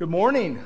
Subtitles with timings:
[0.00, 0.64] Good morning.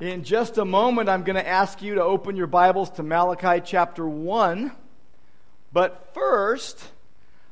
[0.00, 3.60] In just a moment, I'm going to ask you to open your Bibles to Malachi
[3.62, 4.72] chapter 1.
[5.74, 6.82] But first,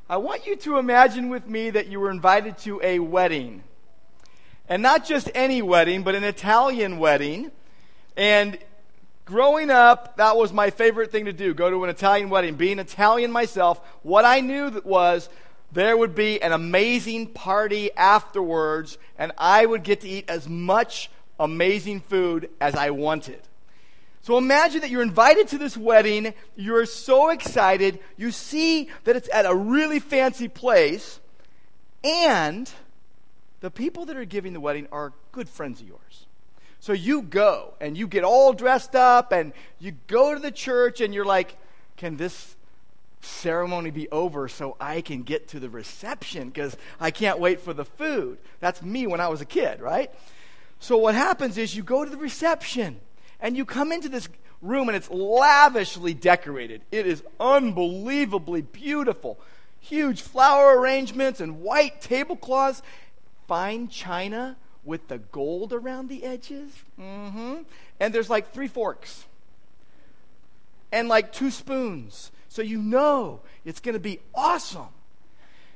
[0.09, 3.61] I want you to imagine with me that you were invited to a wedding.
[4.67, 7.51] And not just any wedding, but an Italian wedding.
[8.17, 8.57] And
[9.25, 12.55] growing up, that was my favorite thing to do go to an Italian wedding.
[12.55, 15.29] Being Italian myself, what I knew was
[15.71, 21.09] there would be an amazing party afterwards, and I would get to eat as much
[21.39, 23.41] amazing food as I wanted.
[24.21, 29.29] So imagine that you're invited to this wedding, you're so excited, you see that it's
[29.33, 31.19] at a really fancy place,
[32.03, 32.69] and
[33.61, 36.27] the people that are giving the wedding are good friends of yours.
[36.79, 40.99] So you go and you get all dressed up and you go to the church
[40.99, 41.55] and you're like,
[41.95, 42.55] can this
[43.21, 47.73] ceremony be over so I can get to the reception because I can't wait for
[47.73, 48.37] the food.
[48.59, 50.11] That's me when I was a kid, right?
[50.79, 52.99] So what happens is you go to the reception
[53.39, 54.27] and you come into this
[54.61, 56.81] room and it's lavishly decorated.
[56.91, 59.39] It is unbelievably beautiful.
[59.79, 62.81] Huge flower arrangements and white tablecloths,
[63.47, 66.71] fine china with the gold around the edges.
[66.99, 67.57] Mm-hmm.
[67.99, 69.25] And there's like three forks
[70.91, 74.89] and like two spoons so you know it's going to be awesome.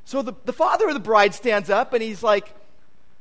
[0.04, 2.54] So the, the father of the bride stands up and he's like,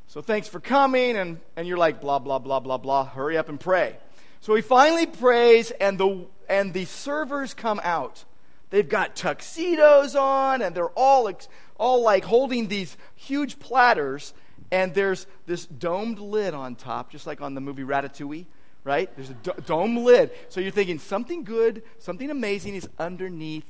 [0.08, 1.16] So thanks for coming.
[1.16, 3.04] And, and you're like, blah, blah, blah, blah, blah.
[3.04, 3.96] Hurry up and pray.
[4.40, 8.24] So he finally prays, and the, and the servers come out.
[8.70, 11.30] They've got tuxedos on, and they're all,
[11.78, 14.34] all like holding these huge platters,
[14.72, 18.46] and there's this domed lid on top, just like on the movie Ratatouille
[18.84, 19.10] right?
[19.16, 20.30] There's a dome lid.
[20.50, 23.64] So you're thinking something good, something amazing is underneath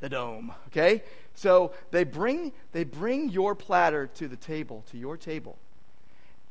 [0.00, 1.02] the dome, okay?
[1.34, 5.56] So they bring they bring your platter to the table, to your table.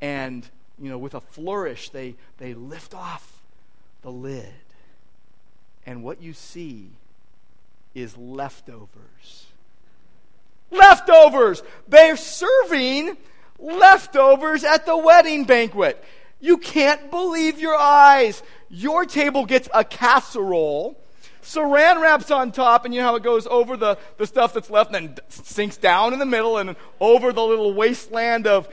[0.01, 0.47] And,
[0.79, 3.41] you know, with a flourish, they they lift off
[4.01, 4.49] the lid.
[5.85, 6.89] And what you see
[7.93, 9.45] is leftovers.
[10.71, 11.61] Leftovers!
[11.87, 13.17] They're serving
[13.59, 16.03] leftovers at the wedding banquet.
[16.45, 18.43] You can't believe your eyes.
[18.69, 20.95] Your table gets a casserole,
[21.41, 24.69] saran wraps on top, and you know how it goes over the, the stuff that's
[24.69, 28.69] left and then sinks down in the middle and over the little wasteland of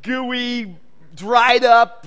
[0.00, 0.76] gooey,
[1.14, 2.06] dried up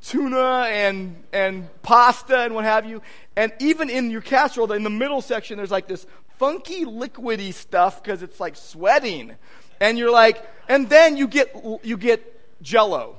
[0.00, 3.02] tuna and, and pasta and what have you.
[3.36, 6.06] And even in your casserole, in the middle section, there's like this
[6.38, 9.34] funky liquidy stuff because it's like sweating.
[9.82, 13.18] And you're like, and then you get, you get jello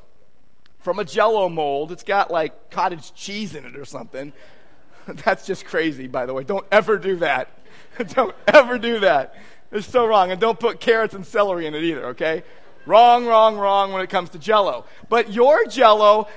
[0.85, 1.91] from a jello mold.
[1.91, 4.31] It's got like cottage cheese in it or something.
[5.07, 6.43] That's just crazy, by the way.
[6.43, 7.49] Don't ever do that.
[8.09, 9.35] don't ever do that.
[9.71, 10.29] It's so wrong.
[10.29, 12.43] And don't put carrots and celery in it either, okay?
[12.85, 14.85] Wrong, wrong, wrong when it comes to jello.
[15.09, 16.27] But your jello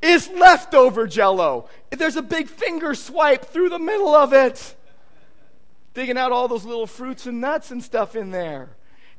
[0.00, 1.68] is leftover jello.
[1.90, 4.74] There's a big finger swipe through the middle of it,
[5.92, 8.70] digging out all those little fruits and nuts and stuff in there.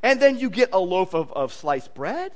[0.01, 2.31] And then you get a loaf of, of sliced bread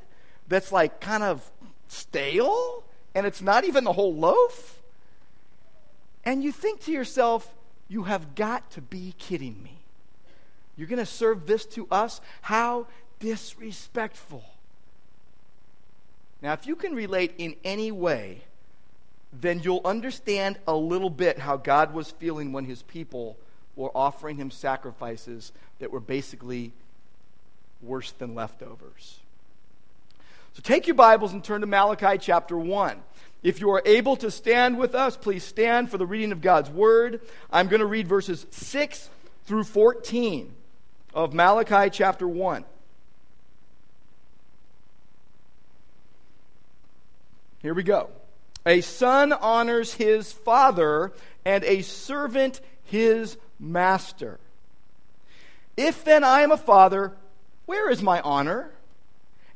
[0.48, 1.52] that's like kind of
[1.88, 2.84] stale
[3.16, 4.82] and it's not even the whole loaf?
[6.24, 7.54] And you think to yourself,
[7.88, 9.78] you have got to be kidding me.
[10.76, 12.22] You're going to serve this to us?
[12.42, 12.88] How
[13.20, 14.44] disrespectful.
[16.42, 18.42] Now, if you can relate in any way,
[19.34, 23.38] then you'll understand a little bit how God was feeling when his people
[23.76, 26.74] were offering him sacrifices that were basically
[27.82, 29.20] worse than leftovers.
[30.58, 33.00] So take your Bibles and turn to Malachi chapter 1.
[33.44, 36.72] If you are able to stand with us, please stand for the reading of God's
[36.72, 37.22] Word.
[37.52, 39.12] I'm going to read verses 6
[39.46, 40.52] through 14
[41.14, 42.66] of Malachi chapter 1.
[47.62, 48.10] Here we go.
[48.66, 51.14] A son honors his father,
[51.46, 54.40] and a servant his master.
[55.78, 57.14] If then I am a father,
[57.68, 58.72] where is my honor?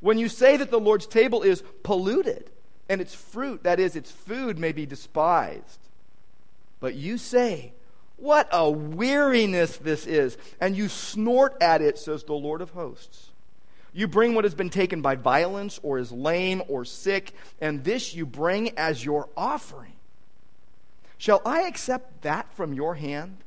[0.00, 2.50] When you say that the Lord's table is polluted,
[2.88, 5.80] and its fruit, that is, its food, may be despised.
[6.80, 7.72] But you say,
[8.16, 10.38] What a weariness this is!
[10.60, 13.30] And you snort at it, says the Lord of hosts.
[13.92, 18.14] You bring what has been taken by violence, or is lame, or sick, and this
[18.14, 19.94] you bring as your offering.
[21.16, 23.38] Shall I accept that from your hand?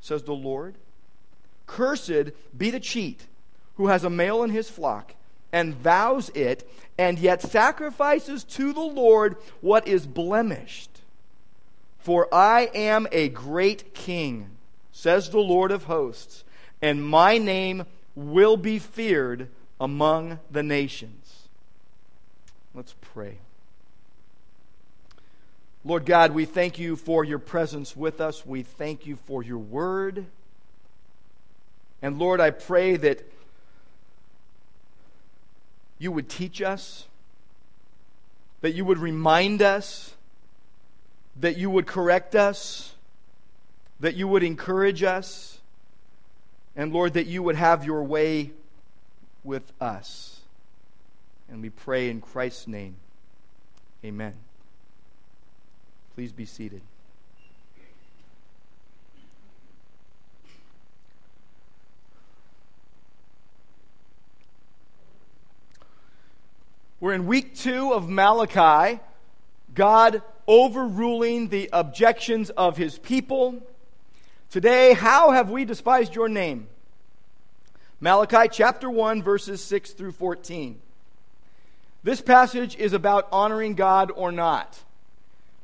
[0.00, 0.76] says the Lord.
[1.66, 3.26] Cursed be the cheat
[3.76, 5.14] who has a male in his flock
[5.52, 6.68] and vows it,
[6.98, 10.90] and yet sacrifices to the Lord what is blemished.
[11.98, 14.50] For I am a great king,
[14.90, 16.44] says the Lord of hosts,
[16.80, 17.84] and my name
[18.14, 19.48] will be feared
[19.80, 21.48] among the nations.
[22.74, 23.38] Let's pray.
[25.84, 28.46] Lord God, we thank you for your presence with us.
[28.46, 30.26] We thank you for your word.
[32.00, 33.28] And Lord, I pray that
[35.98, 37.06] you would teach us,
[38.60, 40.14] that you would remind us,
[41.40, 42.94] that you would correct us,
[44.00, 45.60] that you would encourage us,
[46.74, 48.50] and Lord, that you would have your way
[49.44, 50.40] with us.
[51.50, 52.96] And we pray in Christ's name.
[54.04, 54.34] Amen.
[56.14, 56.82] Please be seated.
[67.02, 69.00] We're in week two of Malachi,
[69.74, 73.60] God overruling the objections of his people.
[74.50, 76.68] Today, how have we despised your name?
[78.00, 80.80] Malachi chapter 1, verses 6 through 14.
[82.04, 84.78] This passage is about honoring God or not.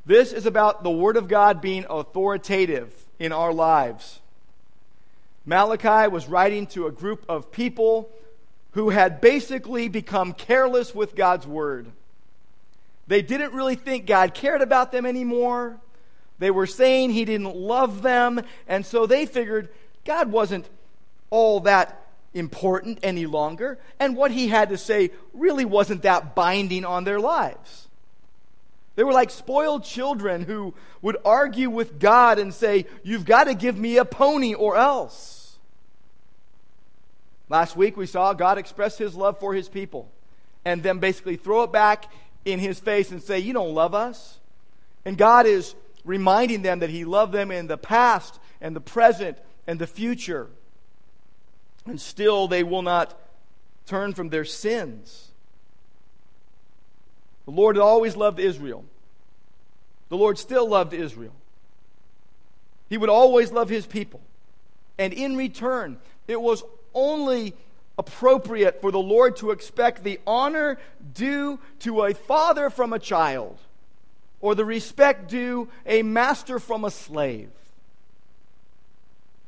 [0.05, 4.19] This is about the Word of God being authoritative in our lives.
[5.46, 8.11] Malachi was writing to a group of people
[8.79, 11.91] who had basically become careless with God's Word.
[13.09, 15.81] They didn't really think God cared about them anymore.
[16.39, 19.69] They were saying He didn't love them, and so they figured
[20.05, 20.71] God wasn't
[21.29, 26.85] all that important any longer, and what He had to say really wasn't that binding
[26.85, 27.89] on their lives.
[28.95, 30.73] They were like spoiled children who
[31.03, 35.38] would argue with God and say, You've got to give me a pony or else.
[37.49, 40.11] Last week we saw God express his love for his people
[40.65, 42.12] and then basically throw it back
[42.45, 44.39] in his face and say, You don't love us.
[45.05, 45.75] And God is
[46.05, 50.49] reminding them that he loved them in the past and the present and the future.
[51.87, 53.19] And still they will not
[53.87, 55.29] turn from their sins.
[57.47, 58.84] The Lord had always loved Israel.
[60.11, 61.32] The Lord still loved Israel.
[62.91, 64.20] He would always love his people.
[64.99, 66.63] And in return, it was
[66.98, 67.55] only
[67.96, 70.78] appropriate for the Lord to expect the honor
[71.14, 73.58] due to a father from a child,
[74.40, 77.50] or the respect due a master from a slave.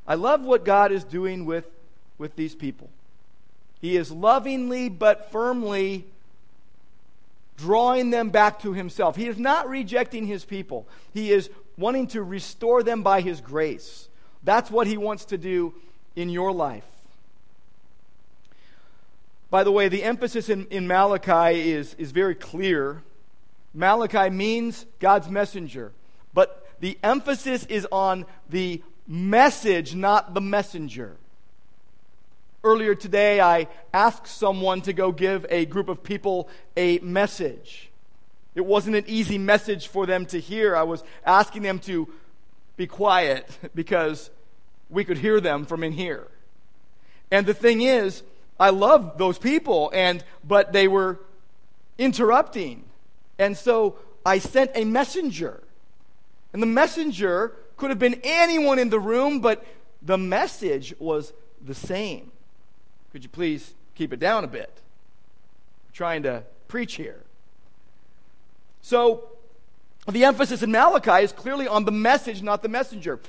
[0.07, 1.67] I love what God is doing with,
[2.19, 2.91] with these people.
[3.81, 6.05] He is lovingly but firmly
[7.57, 9.17] drawing them back to himself.
[9.17, 14.09] He is not rejecting his people, he is wanting to restore them by his grace.
[14.43, 15.75] That's what he wants to do
[16.17, 16.85] in your life.
[19.51, 23.03] By the way, the emphasis in, in Malachi is, is very clear.
[23.75, 25.93] Malachi means God's messenger,
[26.33, 31.17] but the emphasis is on the message, not the messenger.
[32.63, 37.91] Earlier today, I asked someone to go give a group of people a message.
[38.55, 40.77] It wasn't an easy message for them to hear.
[40.77, 42.09] I was asking them to
[42.77, 44.31] be quiet because
[44.89, 46.29] we could hear them from in here.
[47.31, 48.23] And the thing is,
[48.61, 51.19] I love those people, and but they were
[51.99, 52.85] interrupting.
[53.39, 55.63] And so I sent a messenger.
[56.53, 59.65] And the messenger could have been anyone in the room, but
[60.03, 61.33] the message was
[61.65, 62.31] the same.
[63.13, 64.71] Could you please keep it down a bit?
[65.89, 67.23] I'm trying to preach here.
[68.83, 69.25] So,
[70.07, 73.21] The emphasis in Malachi is clearly on the message, not the messenger.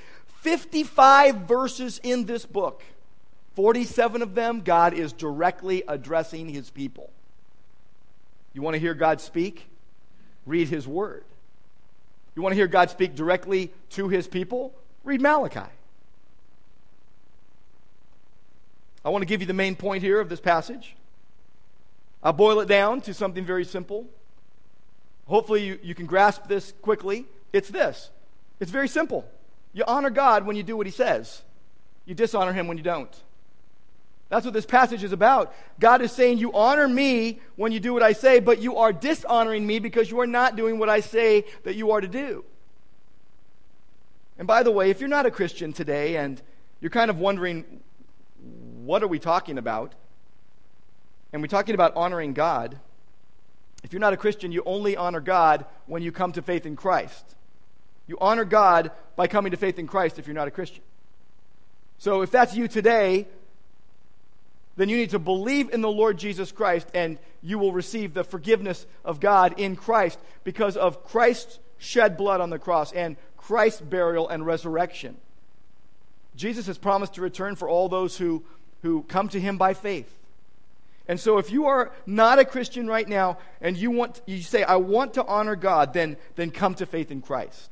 [0.42, 2.84] 55 verses in this book.
[3.56, 7.10] 47 of them, God is directly addressing his people.
[8.54, 9.68] You want to hear God speak?
[10.46, 11.24] Read his word.
[12.36, 14.74] You want to hear God speak directly to his people?
[15.04, 15.70] Read Malachi.
[19.04, 20.96] I want to give you the main point here of this passage.
[22.24, 24.08] I'll boil it down to something very simple.
[25.28, 27.26] Hopefully, you, you can grasp this quickly.
[27.52, 28.12] It's this
[28.60, 29.26] it's very simple.
[29.74, 31.42] You honor God when you do what He says,
[32.06, 33.16] you dishonor Him when you don't.
[34.32, 35.54] That's what this passage is about.
[35.78, 38.94] God is saying, You honor me when you do what I say, but you are
[38.94, 42.46] dishonoring me because you are not doing what I say that you are to do.
[44.38, 46.42] And by the way, if you're not a Christian today and
[46.80, 47.82] you're kind of wondering,
[48.86, 49.96] what are we talking about?
[51.34, 52.80] And we're talking about honoring God.
[53.84, 56.78] If you're not a Christian, you only honor God when you come to faith in
[56.78, 57.36] Christ.
[58.08, 60.84] You honor God by coming to faith in Christ if you're not a Christian.
[61.98, 63.28] So if that's you today,
[64.82, 68.24] then you need to believe in the Lord Jesus Christ and you will receive the
[68.24, 73.82] forgiveness of God in Christ because of Christ's shed blood on the cross and Christ's
[73.82, 75.18] burial and resurrection.
[76.36, 78.44] Jesus has promised to return for all those who,
[78.82, 80.12] who come to him by faith.
[81.08, 84.64] And so if you are not a Christian right now and you want you say
[84.64, 87.70] I want to honor God, then then come to faith in Christ.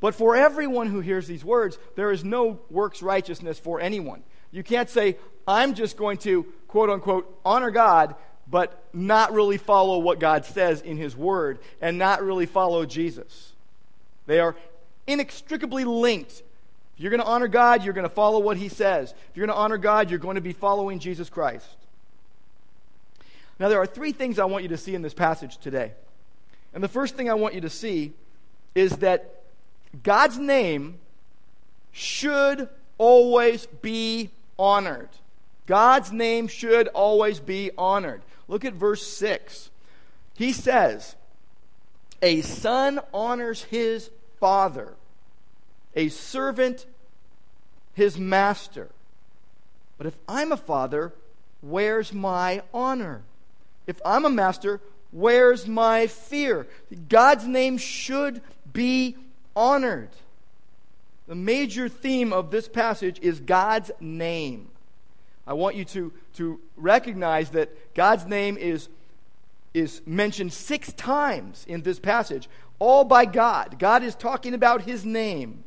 [0.00, 4.22] But for everyone who hears these words, there is no works righteousness for anyone.
[4.50, 8.14] You can't say I'm just going to quote unquote honor God
[8.48, 13.52] but not really follow what God says in his word and not really follow Jesus.
[14.26, 14.54] They are
[15.08, 16.42] inextricably linked
[16.96, 19.12] if you're going to honor God, you're going to follow what He says.
[19.12, 21.68] If you're going to honor God, you're going to be following Jesus Christ.
[23.58, 25.92] Now, there are three things I want you to see in this passage today.
[26.72, 28.14] And the first thing I want you to see
[28.74, 29.42] is that
[30.02, 30.98] God's name
[31.92, 35.08] should always be honored.
[35.66, 38.22] God's name should always be honored.
[38.48, 39.70] Look at verse 6.
[40.34, 41.16] He says,
[42.22, 44.94] A son honors his father
[45.96, 46.86] a servant
[47.94, 48.90] his master.
[49.96, 51.14] But if I'm a father,
[51.62, 53.22] where's my honor?
[53.86, 56.68] If I'm a master, where's my fear?
[57.08, 59.16] God's name should be
[59.56, 60.10] honored.
[61.26, 64.68] The major theme of this passage is God's name.
[65.46, 68.88] I want you to, to recognize that God's name is,
[69.74, 73.78] is mentioned six times in this passage, all by God.
[73.78, 75.64] God is talking about his name.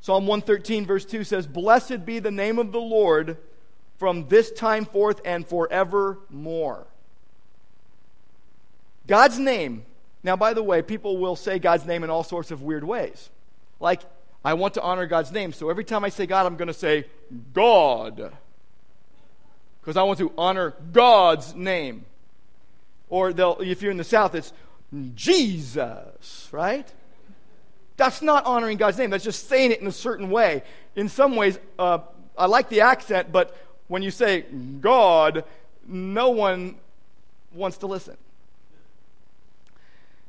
[0.00, 3.36] Psalm 113, verse 2 says, Blessed be the name of the Lord
[3.98, 6.86] from this time forth and forevermore.
[9.06, 9.84] God's name.
[10.22, 13.30] Now, by the way, people will say God's name in all sorts of weird ways.
[13.80, 14.02] Like,
[14.44, 16.74] I want to honor God's name, so every time I say God, I'm going to
[16.74, 17.06] say
[17.52, 18.32] God.
[19.80, 22.04] Because I want to honor God's name.
[23.08, 24.52] Or if you're in the South, it's
[25.14, 26.86] Jesus, right?
[27.96, 29.10] That's not honoring God's name.
[29.10, 30.62] That's just saying it in a certain way.
[30.94, 31.98] In some ways, uh,
[32.36, 33.56] I like the accent, but
[33.88, 35.44] when you say God,
[35.86, 36.76] no one
[37.52, 38.16] wants to listen.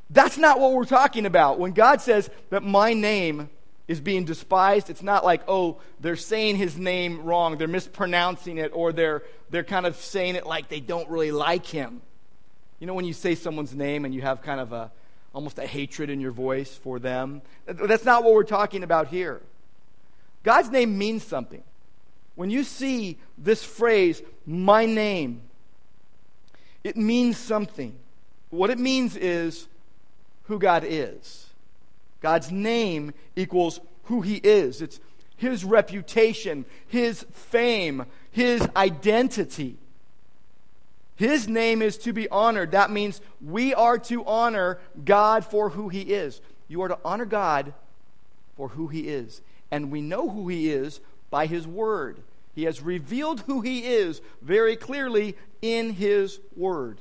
[0.09, 1.59] That's not what we're talking about.
[1.59, 3.49] When God says that my name
[3.87, 8.71] is being despised, it's not like, oh, they're saying his name wrong, they're mispronouncing it,
[8.73, 12.01] or they're, they're kind of saying it like they don't really like him.
[12.79, 14.91] You know, when you say someone's name and you have kind of a,
[15.33, 17.41] almost a hatred in your voice for them.
[17.65, 19.41] That's not what we're talking about here.
[20.43, 21.63] God's name means something.
[22.35, 25.41] When you see this phrase, my name,
[26.83, 27.95] it means something.
[28.49, 29.67] What it means is
[30.49, 31.47] who God is.
[32.19, 34.81] God's name equals who he is.
[34.81, 34.99] It's
[35.37, 39.77] his reputation, his fame, his identity.
[41.15, 42.71] His name is to be honored.
[42.71, 46.39] That means we are to honor God for who He is.
[46.69, 47.73] You are to honor God
[48.55, 49.41] for who He is.
[49.69, 52.19] And we know who He is by His Word.
[52.55, 56.99] He has revealed who He is very clearly in His Word.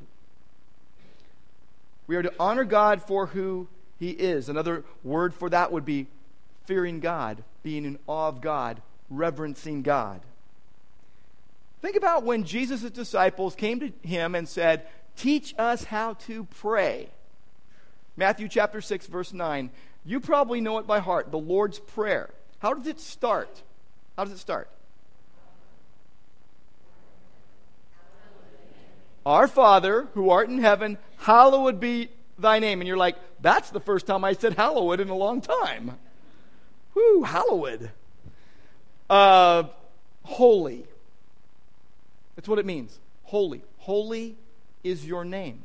[2.09, 3.69] We are to honor God for who
[4.01, 4.49] He is.
[4.49, 6.09] Another word for that would be
[6.65, 10.23] fearing God, being in awe of God, reverencing God.
[11.81, 14.87] Think about when Jesus' disciples came to him and said,
[15.17, 17.09] Teach us how to pray.
[18.17, 19.71] Matthew chapter 6, verse 9.
[20.05, 22.31] You probably know it by heart, the Lord's Prayer.
[22.59, 23.63] How does it start?
[24.17, 24.69] How does it start?
[29.27, 32.09] Our Father, who art in heaven, hallowed be
[32.39, 32.81] thy name.
[32.81, 35.99] And you're like, that's the first time I said hallowed in a long time.
[36.95, 37.91] Whoo, hallowed.
[39.09, 39.65] Uh,
[40.23, 40.85] holy.
[42.37, 42.99] That's what it means.
[43.25, 43.63] Holy.
[43.79, 44.37] Holy
[44.85, 45.63] is your name.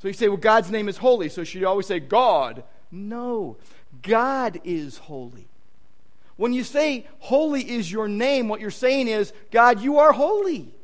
[0.00, 2.64] So you say, well, God's name is holy, so should you always say God?
[2.90, 3.56] No.
[4.02, 5.46] God is holy.
[6.36, 10.74] When you say holy is your name, what you're saying is, God, you are holy.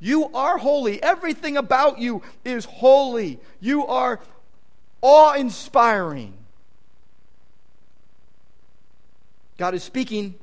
[0.00, 1.02] You are holy.
[1.02, 3.40] Everything about you is holy.
[3.60, 4.20] You are
[5.02, 6.34] awe inspiring.
[9.56, 10.36] God is speaking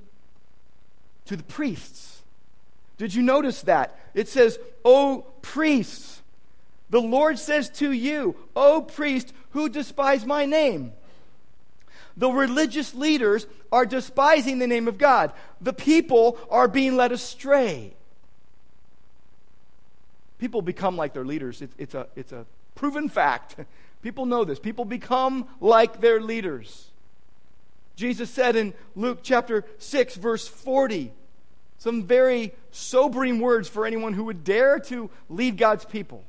[1.26, 2.22] to the priests.
[2.98, 3.98] Did you notice that?
[4.14, 6.22] It says, O priests.
[6.90, 10.92] The Lord says to you, O priest who despise my name.
[12.18, 15.32] The religious leaders are despising the name of God.
[15.60, 17.95] The people are being led astray.
[20.38, 21.62] People become like their leaders.
[21.62, 23.56] It's, it's, a, it's a proven fact.
[24.02, 24.60] People know this.
[24.60, 26.92] People become like their leaders.
[27.96, 31.12] Jesus said in Luke chapter 6, verse 40,
[31.78, 36.24] some very sobering words for anyone who would dare to lead God's people.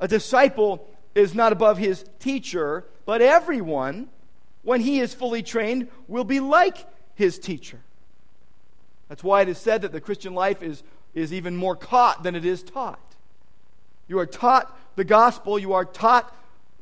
[0.00, 4.08] A disciple is not above his teacher, but everyone,
[4.62, 6.78] when he is fully trained, will be like
[7.14, 7.80] his teacher.
[9.08, 10.82] That's why it is said that the Christian life is,
[11.14, 13.00] is even more caught than it is taught.
[14.08, 16.34] You are taught the gospel, you are taught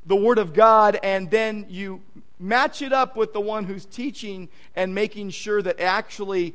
[0.04, 2.00] the Word of God, and then you
[2.38, 6.54] match it up with the one who's teaching and making sure that actually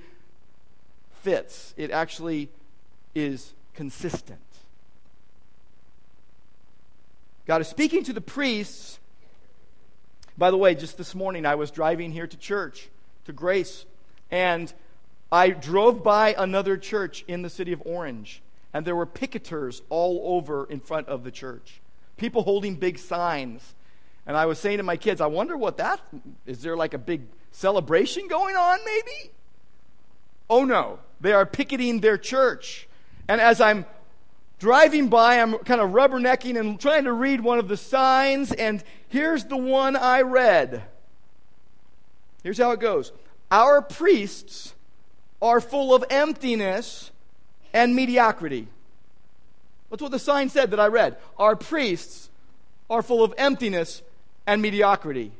[1.21, 1.73] fits.
[1.77, 2.49] It actually
[3.15, 4.39] is consistent.
[7.45, 8.99] God is speaking to the priests.
[10.37, 12.89] By the way, just this morning I was driving here to church,
[13.25, 13.85] to Grace,
[14.29, 14.71] and
[15.31, 18.41] I drove by another church in the city of Orange,
[18.73, 21.81] and there were picketers all over in front of the church.
[22.15, 23.75] People holding big signs.
[24.25, 26.01] And I was saying to my kids, I wonder what that
[26.45, 29.31] is there like a big celebration going on maybe?
[30.49, 32.87] Oh no, they are picketing their church.
[33.27, 33.85] And as I'm
[34.59, 38.83] driving by, I'm kind of rubbernecking and trying to read one of the signs, and
[39.09, 40.83] here's the one I read.
[42.43, 43.11] Here's how it goes
[43.51, 44.73] Our priests
[45.41, 47.11] are full of emptiness
[47.73, 48.67] and mediocrity.
[49.89, 51.17] That's what the sign said that I read.
[51.37, 52.29] Our priests
[52.89, 54.01] are full of emptiness
[54.45, 55.31] and mediocrity.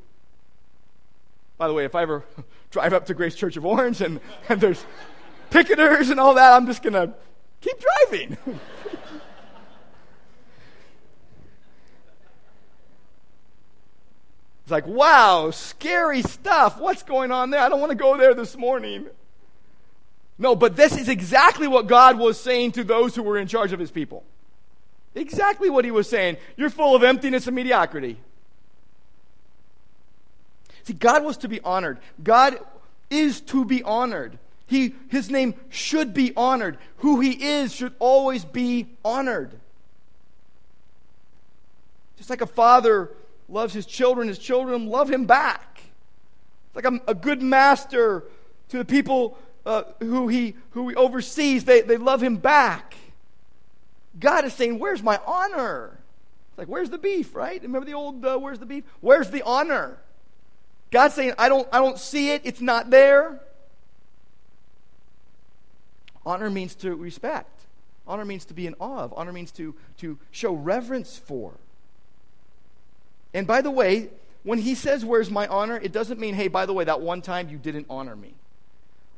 [1.58, 2.24] By the way, if I ever
[2.72, 4.86] drive up to Grace Church of Orange and, and there's
[5.50, 7.14] picketers and all that, I'm just going to
[7.62, 8.38] keep driving.
[14.68, 16.78] It's like, wow, scary stuff.
[16.78, 17.62] What's going on there?
[17.62, 19.08] I don't want to go there this morning.
[20.40, 23.74] No, but this is exactly what God was saying to those who were in charge
[23.74, 24.24] of his people.
[25.16, 26.38] Exactly what he was saying.
[26.56, 28.18] You're full of emptiness and mediocrity.
[30.84, 32.00] See, God was to be honored.
[32.24, 32.60] God
[33.10, 34.38] is to be honored.
[34.68, 36.78] He, his name should be honored.
[36.98, 39.60] Who he is should always be honored.
[42.18, 43.12] Just like a father
[43.50, 45.82] loves his children, his children love him back.
[46.68, 48.26] It's like a, a good master
[48.70, 52.96] to the people uh, who, he, who he oversees, they, they love him back.
[54.20, 56.00] God is saying, Where's my honor?
[56.50, 57.62] It's like, Where's the beef, right?
[57.62, 58.86] Remember the old, uh, Where's the beef?
[59.02, 59.98] Where's the honor?
[60.90, 63.42] God's saying, I don't, I don't see it, it's not there.
[66.26, 67.62] Honor means to respect.
[68.08, 69.14] Honor means to be in awe of.
[69.18, 71.54] Honor means to, to show reverence for.
[73.34, 74.10] And by the way,
[74.44, 75.78] when he says, Where's my honor?
[75.78, 78.34] it doesn't mean, Hey, by the way, that one time you didn't honor me.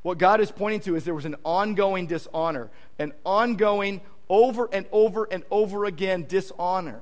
[0.01, 4.85] What God is pointing to is there was an ongoing dishonor, an ongoing, over and
[4.91, 7.01] over and over again dishonor.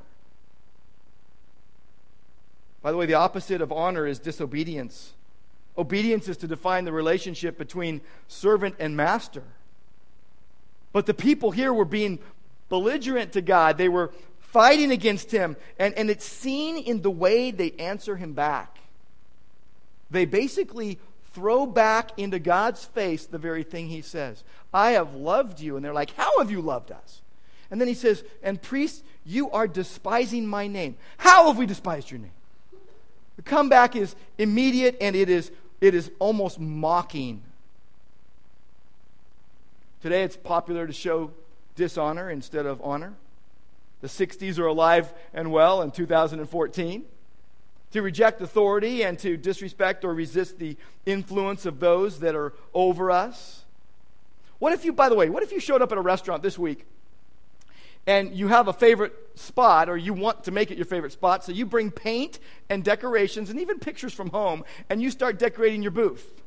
[2.82, 5.14] By the way, the opposite of honor is disobedience.
[5.78, 9.44] Obedience is to define the relationship between servant and master.
[10.94, 12.20] But the people here were being
[12.70, 13.78] belligerent to God.
[13.78, 15.58] They were fighting against him.
[15.78, 18.78] And, and it's seen in the way they answer him back.
[20.10, 20.98] They basically
[21.34, 25.76] throw back into God's face the very thing he says I have loved you.
[25.76, 27.22] And they're like, How have you loved us?
[27.70, 30.96] And then he says, And priests, you are despising my name.
[31.18, 32.32] How have we despised your name?
[33.36, 37.44] The comeback is immediate and it is, it is almost mocking.
[40.02, 41.32] Today it's popular to show
[41.76, 43.14] dishonor instead of honor.
[44.02, 47.06] The 60s are alive and well in 2014.
[47.92, 53.10] To reject authority and to disrespect or resist the influence of those that are over
[53.10, 53.64] us.
[54.60, 56.60] What if you, by the way, what if you showed up at a restaurant this
[56.60, 56.86] week
[58.08, 61.44] and you have a favorite spot, or you want to make it your favorite spot,
[61.44, 65.82] so you bring paint and decorations and even pictures from home, and you start decorating
[65.82, 66.42] your booth.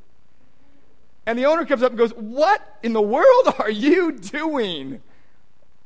[1.26, 5.03] And the owner comes up and goes, What in the world are you doing?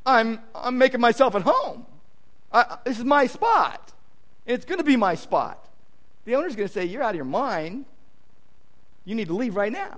[0.06, 1.86] I'm, I'm making myself at home.
[2.52, 3.92] I, this is my spot.
[4.46, 5.68] It's going to be my spot.
[6.24, 7.86] The owner's going to say, You're out of your mind.
[9.04, 9.96] You need to leave right now.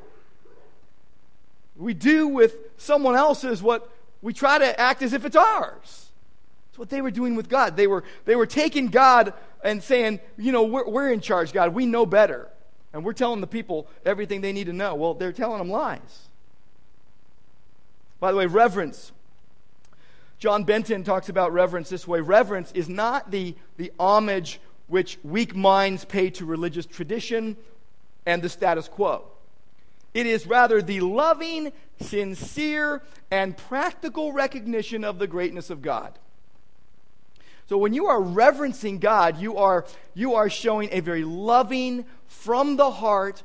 [1.77, 3.91] We do with someone else's what
[4.23, 6.11] we try to act as if it's ours.
[6.71, 7.77] It's what they were doing with God.
[7.77, 9.33] They were, they were taking God
[9.63, 11.75] and saying, You know, we're, we're in charge, God.
[11.75, 12.49] We know better.
[12.93, 14.95] And we're telling the people everything they need to know.
[14.95, 16.29] Well, they're telling them lies.
[18.21, 19.13] By the way, reverence.
[20.39, 25.55] John Benton talks about reverence this way reverence is not the, the homage which weak
[25.55, 27.57] minds pay to religious tradition
[28.27, 29.25] and the status quo.
[30.15, 36.19] It is rather the loving, sincere, and practical recognition of the greatness of God.
[37.69, 42.77] So when you are reverencing God, you are, you are showing a very loving, from
[42.77, 43.43] the heart,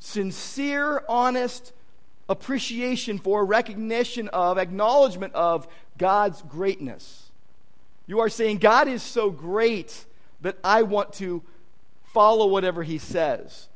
[0.00, 1.72] sincere, honest
[2.28, 5.66] appreciation for, recognition of, acknowledgement of
[5.98, 7.30] God's greatness.
[8.06, 10.04] You are saying, God is so great
[10.40, 11.42] that I want to
[12.12, 13.68] follow whatever He says.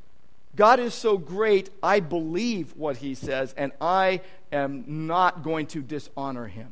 [0.57, 5.83] God is so great, I believe what He says, and I am not going to
[5.83, 6.69] dishonor Him.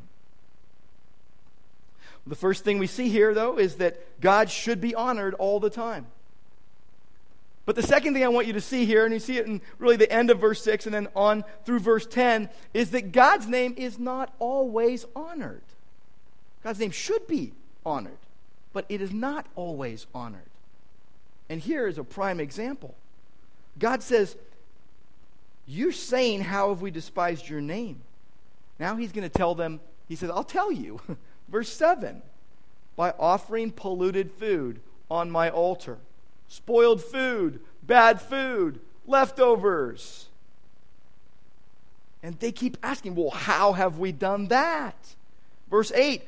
[2.25, 5.69] The first thing we see here, though, is that God should be honored all the
[5.69, 6.07] time.
[7.67, 9.61] But the second thing I want you to see here, and you see it in
[9.77, 13.45] really the end of verse 6 and then on through verse 10, is that God's
[13.45, 15.61] name is not always honored.
[16.63, 17.51] God's name should be
[17.85, 18.17] honored,
[18.71, 20.49] but it is not always honored.
[21.49, 22.95] And here is a prime example.
[23.77, 24.37] God says,
[25.65, 27.99] You're saying, How have we despised your name?
[28.79, 31.01] Now he's going to tell them, He says, I'll tell you.
[31.49, 32.21] Verse 7
[32.95, 35.99] by offering polluted food on my altar,
[36.47, 40.27] spoiled food, bad food, leftovers.
[42.23, 45.15] And they keep asking, well, how have we done that?
[45.69, 46.23] Verse 8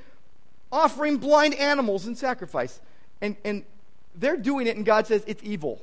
[0.71, 2.79] offering blind animals in sacrifice.
[3.21, 3.63] And, and
[4.15, 5.81] they're doing it, and God says it's evil.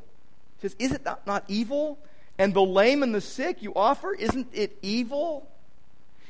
[0.59, 1.99] He says, Is it not, not evil?
[2.39, 5.49] And the lame and the sick you offer, isn't it evil?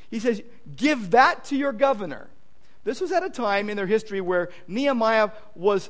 [0.09, 0.41] He says,
[0.75, 2.27] Give that to your governor.
[2.83, 5.89] This was at a time in their history where Nehemiah was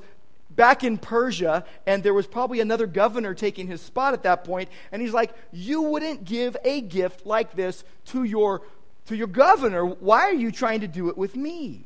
[0.57, 4.67] back in Persia, and there was probably another governor taking his spot at that point,
[4.91, 8.63] and he's like, You wouldn't give a gift like this to your,
[9.05, 9.85] to your governor.
[9.85, 11.85] Why are you trying to do it with me?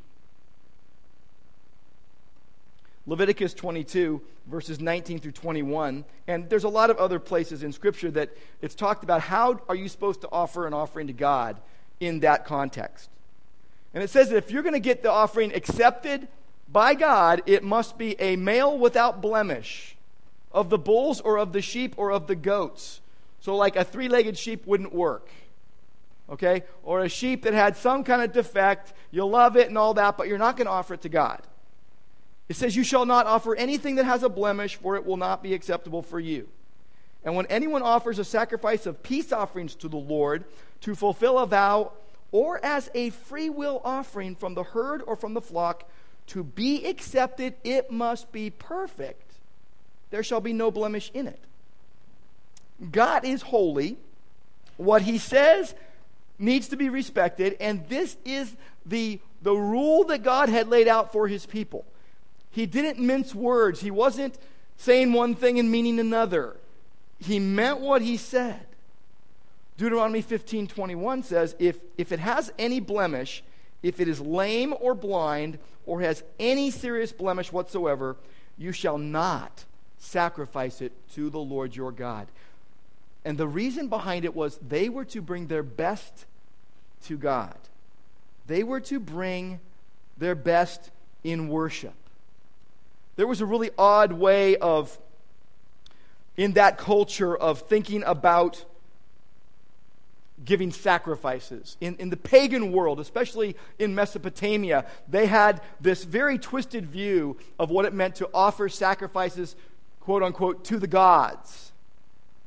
[3.05, 6.05] Leviticus 22, verses 19 through 21.
[6.27, 8.29] And there's a lot of other places in Scripture that
[8.61, 11.57] it's talked about how are you supposed to offer an offering to God
[11.99, 13.09] in that context.
[13.93, 16.27] And it says that if you're going to get the offering accepted
[16.71, 19.95] by God, it must be a male without blemish
[20.51, 23.01] of the bulls or of the sheep or of the goats.
[23.39, 25.29] So, like a three legged sheep wouldn't work.
[26.29, 26.63] Okay?
[26.83, 28.93] Or a sheep that had some kind of defect.
[29.09, 31.41] You love it and all that, but you're not going to offer it to God.
[32.47, 35.43] It says, You shall not offer anything that has a blemish, for it will not
[35.43, 36.47] be acceptable for you.
[37.23, 40.45] And when anyone offers a sacrifice of peace offerings to the Lord
[40.81, 41.91] to fulfill a vow
[42.31, 45.89] or as a free will offering from the herd or from the flock,
[46.31, 49.33] to be accepted, it must be perfect.
[50.11, 51.39] There shall be no blemish in it.
[52.89, 53.97] God is holy.
[54.77, 55.75] What he says
[56.39, 61.11] needs to be respected, and this is the, the rule that God had laid out
[61.11, 61.83] for his people.
[62.49, 64.37] He didn't mince words, he wasn't
[64.77, 66.55] saying one thing and meaning another.
[67.19, 68.65] He meant what he said.
[69.77, 73.43] Deuteronomy 15 21 says, if, if it has any blemish,
[73.83, 78.15] if it is lame or blind, or has any serious blemish whatsoever,
[78.57, 79.65] you shall not
[79.97, 82.27] sacrifice it to the Lord your God.
[83.23, 86.25] And the reason behind it was they were to bring their best
[87.05, 87.55] to God.
[88.47, 89.59] They were to bring
[90.17, 90.91] their best
[91.23, 91.93] in worship.
[93.15, 94.97] There was a really odd way of,
[96.37, 98.65] in that culture, of thinking about
[100.43, 101.77] giving sacrifices.
[101.81, 107.69] In, in the pagan world, especially in Mesopotamia, they had this very twisted view of
[107.69, 109.55] what it meant to offer sacrifices,
[109.99, 111.71] quote unquote, to the gods.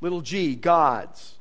[0.01, 1.35] Little g, gods.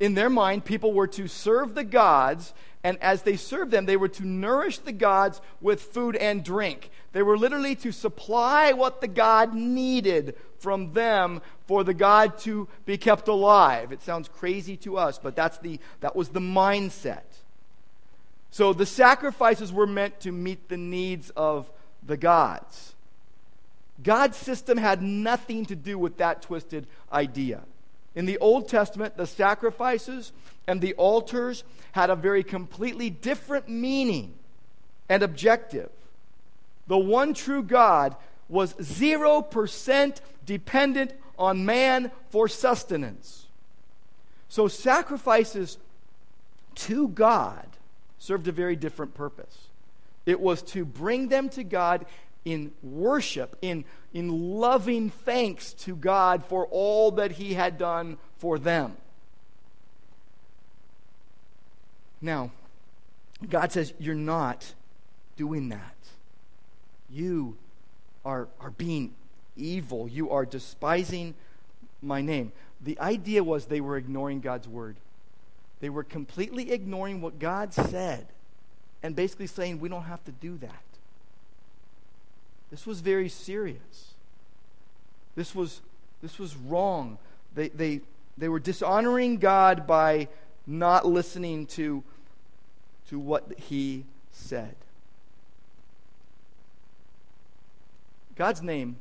[0.00, 3.96] In their mind, people were to serve the gods, and as they served them, they
[3.96, 6.90] were to nourish the gods with food and drink.
[7.12, 12.68] They were literally to supply what the god needed from them for the God to
[12.86, 13.92] be kept alive.
[13.92, 17.24] It sounds crazy to us, but that's the, that was the mindset.
[18.50, 21.70] So the sacrifices were meant to meet the needs of
[22.02, 22.94] the gods.
[24.02, 27.62] God's system had nothing to do with that twisted idea.
[28.14, 30.32] In the Old Testament, the sacrifices
[30.66, 34.34] and the altars had a very completely different meaning
[35.08, 35.90] and objective.
[36.86, 38.16] The one true God
[38.48, 43.46] was 0% dependent on man for sustenance.
[44.48, 45.78] So sacrifices
[46.74, 47.66] to God
[48.18, 49.68] served a very different purpose.
[50.26, 52.06] It was to bring them to God
[52.44, 54.28] in worship, in, in
[54.58, 58.96] loving thanks to God for all that He had done for them.
[62.20, 62.50] Now,
[63.48, 64.74] God says, You're not
[65.36, 65.96] doing that.
[67.10, 67.56] You
[68.24, 69.14] are, are being
[69.56, 70.08] evil.
[70.08, 71.34] You are despising
[72.00, 72.52] my name.
[72.80, 74.96] The idea was they were ignoring God's word.
[75.80, 78.26] They were completely ignoring what God said
[79.02, 80.82] and basically saying, We don't have to do that.
[82.72, 84.14] This was very serious.
[85.36, 85.82] This was,
[86.22, 87.18] this was wrong.
[87.54, 88.00] They, they,
[88.38, 90.28] they were dishonoring God by
[90.66, 92.02] not listening to,
[93.10, 94.74] to what He said.
[98.36, 98.96] God's name,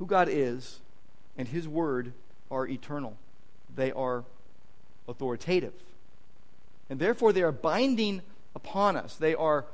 [0.00, 0.80] who God is,
[1.38, 2.12] and His word
[2.50, 3.16] are eternal.
[3.76, 4.24] They are
[5.06, 5.74] authoritative.
[6.90, 8.22] And therefore, they are binding
[8.56, 9.14] upon us.
[9.14, 9.66] They are,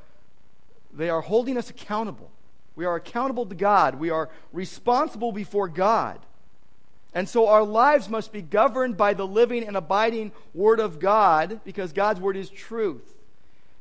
[0.92, 2.30] they are holding us accountable.
[2.76, 3.96] We are accountable to God.
[3.96, 6.20] We are responsible before God.
[7.14, 11.60] And so our lives must be governed by the living and abiding Word of God
[11.64, 13.14] because God's Word is truth.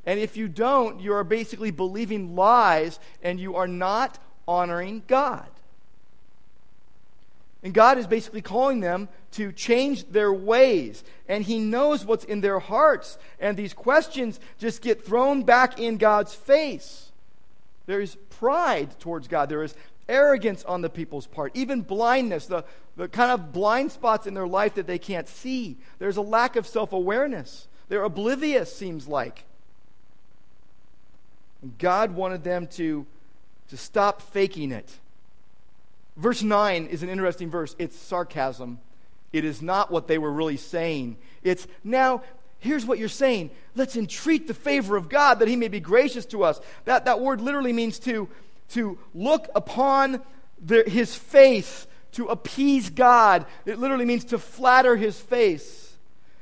[0.06, 5.50] And if you don't, you are basically believing lies and you are not honoring God.
[7.62, 11.04] And God is basically calling them to change their ways.
[11.28, 13.18] And He knows what's in their hearts.
[13.40, 17.05] And these questions just get thrown back in God's face.
[17.86, 19.76] There is pride towards God, there is
[20.08, 22.64] arrogance on the people's part, even blindness, the,
[22.96, 25.78] the kind of blind spots in their life that they can't see.
[26.00, 27.68] There's a lack of self awareness.
[27.88, 29.44] They're oblivious, seems like.
[31.62, 33.06] And God wanted them to,
[33.70, 34.98] to stop faking it
[36.18, 37.76] Verse 9 is an interesting verse.
[37.78, 38.80] It's sarcasm.
[39.34, 41.18] It is not what they were really saying.
[41.44, 42.24] It's now,
[42.60, 43.52] here's what you're saying.
[43.76, 46.60] Let's entreat the favor of God that he may be gracious to us.
[46.86, 48.28] That, that word literally means to,
[48.70, 50.22] to look upon
[50.64, 53.46] the, his face, to appease God.
[53.66, 55.96] It literally means to flatter his face,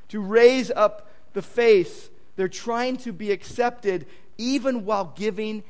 [0.09, 2.09] to raise up the face.
[2.35, 4.05] They're trying to be accepted
[4.37, 5.63] even while giving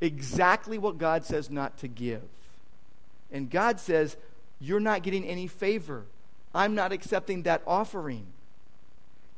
[0.00, 2.22] exactly what God says not to give.
[3.32, 4.16] And God says,
[4.60, 6.04] You're not getting any favor.
[6.54, 8.26] I'm not accepting that offering.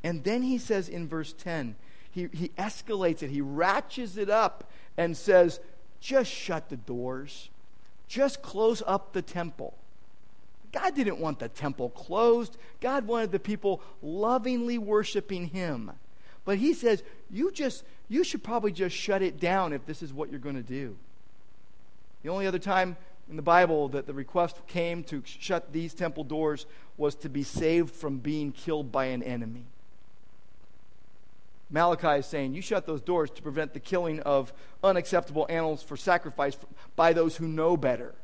[0.03, 1.75] And then he says in verse 10,
[2.11, 5.59] he, he escalates it, he ratchets it up and says,
[5.99, 7.49] Just shut the doors,
[8.07, 9.75] just close up the temple.
[10.71, 12.57] God didn't want the temple closed.
[12.81, 15.91] God wanted the people lovingly worshiping him.
[16.45, 20.13] But he says, you just you should probably just shut it down if this is
[20.13, 20.95] what you're going to do.
[22.23, 22.95] The only other time
[23.29, 27.43] in the Bible that the request came to shut these temple doors was to be
[27.43, 29.63] saved from being killed by an enemy.
[31.69, 34.53] Malachi is saying, You shut those doors to prevent the killing of
[34.83, 36.57] unacceptable animals for sacrifice
[36.95, 38.15] by those who know better.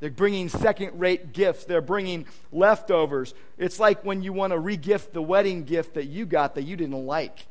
[0.00, 1.64] They're bringing second rate gifts.
[1.64, 3.34] They're bringing leftovers.
[3.56, 6.76] It's like when you want to regift the wedding gift that you got that you
[6.76, 7.46] didn't like.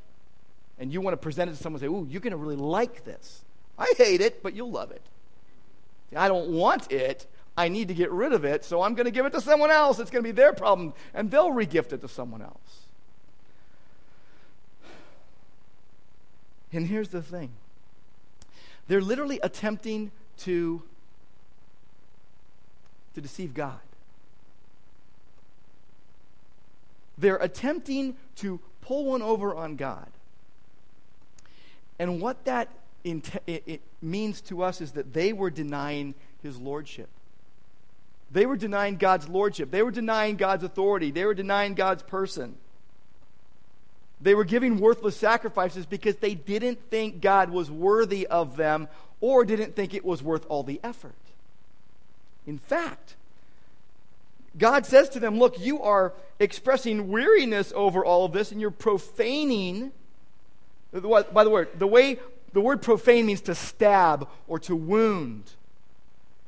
[0.80, 2.56] And you want to present it to someone and say, Ooh, you're going to really
[2.56, 3.44] like this.
[3.78, 5.02] I hate it, but you'll love it.
[6.16, 7.26] I don't want it.
[7.58, 9.72] I need to get rid of it, so I'm going to give it to someone
[9.72, 10.00] else.
[10.00, 12.87] It's going to be their problem, and they'll regift it to someone else.
[16.72, 17.52] And here's the thing
[18.88, 20.82] they're literally attempting to,
[23.16, 23.80] to deceive God.
[27.18, 30.08] They're attempting to pull one over on God.
[32.00, 32.70] And what that
[33.04, 37.10] it means to us is that they were denying his lordship.
[38.30, 39.72] They were denying God's lordship.
[39.72, 41.12] They were denying God's authority.
[41.12, 42.58] They were denying God's person.
[44.20, 48.88] They were giving worthless sacrifices because they didn't think God was worthy of them
[49.22, 51.14] or didn't think it was worth all the effort.
[52.46, 53.16] In fact,
[54.58, 58.72] God says to them, Look, you are expressing weariness over all of this and you're
[58.72, 59.92] profaning.
[60.92, 62.20] By the word, the way
[62.54, 65.52] the word profane means to stab or to wound.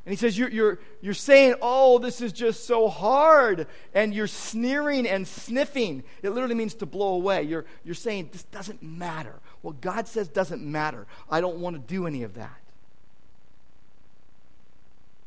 [0.10, 3.68] And he says, you're, you're, you're saying, oh, this is just so hard.
[3.94, 6.04] And you're sneering and sniffing.
[6.24, 7.44] It literally means to blow away.
[7.44, 9.36] You're, you're saying, this doesn't matter.
[9.62, 11.06] What God says doesn't matter.
[11.30, 12.60] I don't want to do any of that.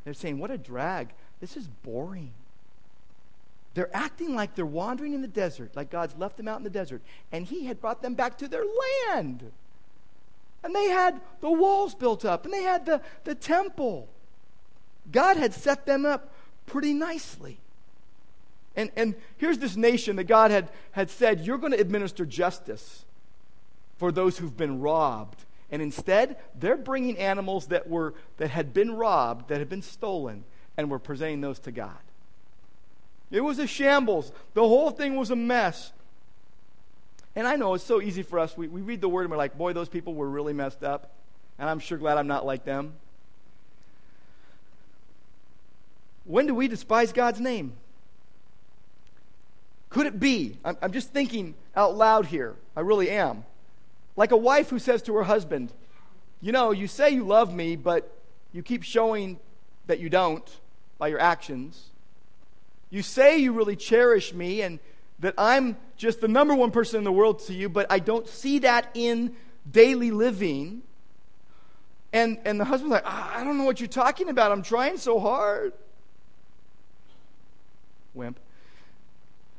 [0.03, 1.13] They're saying, what a drag.
[1.39, 2.33] This is boring.
[3.75, 6.69] They're acting like they're wandering in the desert, like God's left them out in the
[6.69, 8.65] desert, and He had brought them back to their
[9.07, 9.49] land.
[10.61, 14.09] And they had the walls built up, and they had the, the temple.
[15.11, 16.33] God had set them up
[16.65, 17.59] pretty nicely.
[18.75, 23.05] And, and here's this nation that God had, had said, You're going to administer justice
[23.97, 25.45] for those who've been robbed.
[25.71, 30.43] And instead, they're bringing animals that, were, that had been robbed, that had been stolen,
[30.77, 31.97] and were presenting those to God.
[33.31, 34.31] It was a shambles.
[34.53, 35.91] The whole thing was a mess.
[37.35, 38.55] And I know it's so easy for us.
[38.55, 41.11] We, we read the word and we're like, boy, those people were really messed up.
[41.57, 42.93] And I'm sure glad I'm not like them.
[46.25, 47.73] When do we despise God's name?
[49.89, 50.57] Could it be?
[50.63, 52.55] I'm, I'm just thinking out loud here.
[52.75, 53.45] I really am.
[54.15, 55.71] Like a wife who says to her husband,
[56.41, 58.11] You know, you say you love me, but
[58.51, 59.39] you keep showing
[59.87, 60.47] that you don't
[60.97, 61.89] by your actions.
[62.89, 64.79] You say you really cherish me and
[65.19, 68.27] that I'm just the number one person in the world to you, but I don't
[68.27, 69.35] see that in
[69.69, 70.83] daily living.
[72.11, 74.51] And, and the husband's like, ah, I don't know what you're talking about.
[74.51, 75.73] I'm trying so hard.
[78.13, 78.39] Wimp.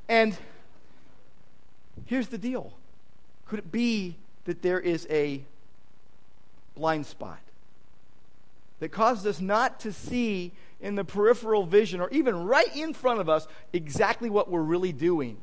[0.09, 0.37] And
[2.07, 2.73] here's the deal
[3.47, 5.43] could it be that there is a
[6.75, 7.39] blind spot
[8.81, 13.21] that causes us not to see in the peripheral vision or even right in front
[13.21, 15.39] of us exactly what we're really doing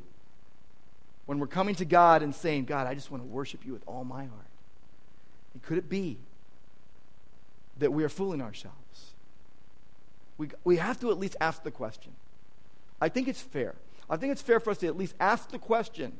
[1.26, 3.82] when we're coming to God and saying, God, I just want to worship you with
[3.86, 4.46] all my heart.
[5.54, 6.18] And could it be
[7.78, 9.12] that we are fooling ourselves?
[10.38, 12.12] We, we have to at least ask the question.
[13.02, 13.74] I think it's fair.
[14.08, 16.12] I think it's fair for us to at least ask the question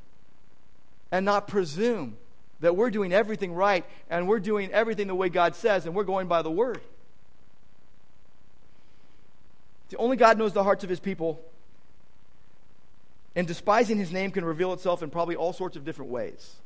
[1.12, 2.16] and not presume
[2.58, 6.02] that we're doing everything right and we're doing everything the way God says and we're
[6.02, 6.80] going by the word.
[9.90, 11.40] The only God knows the hearts of his people.
[13.36, 16.56] And despising his name can reveal itself in probably all sorts of different ways.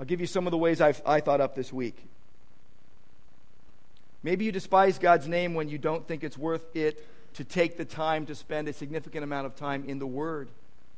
[0.00, 1.96] I'll give you some of the ways I've, I thought up this week.
[4.24, 7.84] Maybe you despise God's name when you don't think it's worth it to take the
[7.84, 10.48] time to spend a significant amount of time in the Word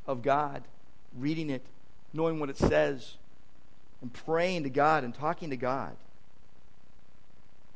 [0.06, 0.62] of God,
[1.18, 1.62] reading it,
[2.12, 3.14] knowing what it says,
[4.00, 5.96] and praying to God and talking to God.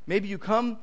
[0.07, 0.79] Maybe you come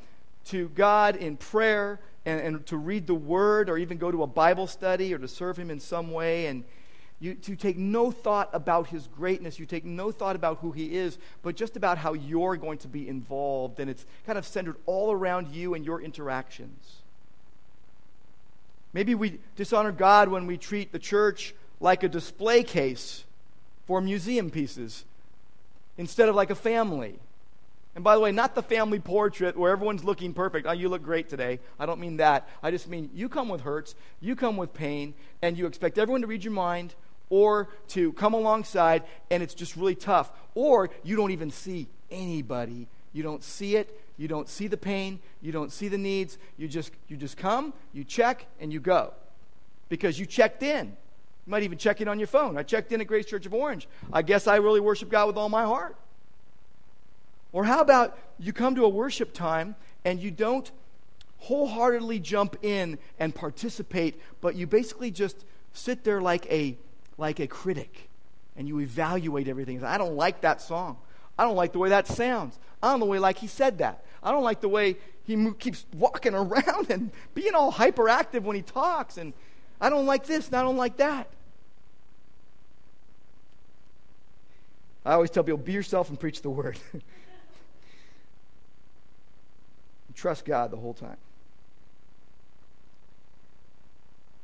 [0.46, 4.28] to God in prayer and, and to read the Word or even go to a
[4.28, 6.64] Bible study or to serve Him in some way and
[7.24, 9.58] you, to take no thought about his greatness.
[9.58, 12.90] You take no thought about who he is, but just about how you're going to
[12.90, 13.80] be involved.
[13.80, 17.03] And it's kind of centered all around you and your interactions.
[18.94, 23.24] Maybe we dishonor God when we treat the church like a display case
[23.88, 25.04] for museum pieces
[25.98, 27.16] instead of like a family.
[27.96, 30.66] And by the way, not the family portrait where everyone's looking perfect.
[30.66, 31.60] Oh, you look great today.
[31.80, 32.48] I don't mean that.
[32.64, 36.22] I just mean you come with hurts, you come with pain, and you expect everyone
[36.22, 36.96] to read your mind
[37.30, 40.32] or to come alongside, and it's just really tough.
[40.56, 42.88] Or you don't even see anybody.
[43.12, 44.03] You don't see it.
[44.18, 45.20] You don't see the pain.
[45.42, 46.38] You don't see the needs.
[46.58, 49.14] You just, you just come, you check, and you go
[49.90, 50.88] because you checked in.
[50.88, 52.58] You might even check in on your phone.
[52.58, 53.88] I checked in at Grace Church of Orange.
[54.12, 55.96] I guess I really worship God with all my heart.
[57.52, 60.72] Or how about you come to a worship time and you don't
[61.40, 66.78] wholeheartedly jump in and participate, but you basically just sit there like a
[67.18, 68.10] like a critic
[68.56, 69.84] and you evaluate everything.
[69.84, 70.98] I don't like that song.
[71.38, 72.60] I don't like the way that sounds.
[72.82, 74.04] I don't like the way like he said that.
[74.22, 78.56] I don't like the way he mo- keeps walking around and being all hyperactive when
[78.56, 79.18] he talks.
[79.18, 79.34] And
[79.82, 81.28] I don't like this and I don't like that.
[85.06, 86.80] I always tell people be yourself and preach the word.
[90.16, 91.18] Trust God the whole time.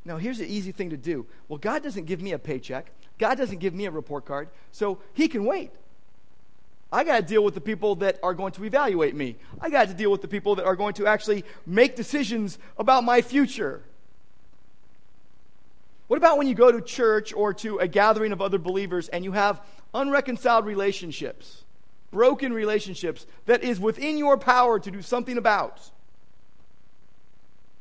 [0.03, 1.27] Now, here's an easy thing to do.
[1.47, 4.99] Well, God doesn't give me a paycheck, God doesn't give me a report card, so
[5.13, 5.71] He can wait.
[6.91, 9.35] I got to deal with the people that are going to evaluate me.
[9.61, 13.03] I got to deal with the people that are going to actually make decisions about
[13.03, 13.83] my future.
[16.07, 19.23] What about when you go to church or to a gathering of other believers and
[19.23, 19.61] you have
[19.93, 21.63] unreconciled relationships?
[22.11, 25.81] broken relationships that is within your power to do something about.